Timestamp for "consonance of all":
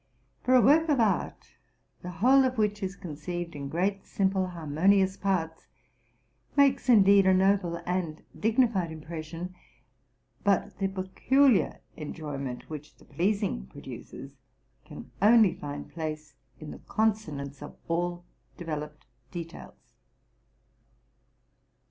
16.79-18.25